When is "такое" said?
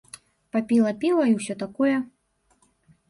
1.63-1.95